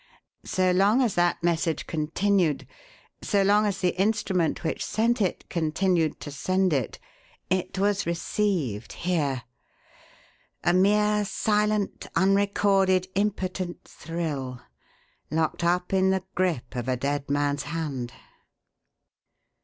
[0.47, 2.65] So long as that message continued,
[3.21, 6.97] so long as the instrument which sent it continued to send it,
[7.51, 9.43] it was 'received' here
[10.63, 14.59] a mere silent, unrecorded, impotent thrill
[15.29, 18.11] locked up in the grip of a dead man's hand.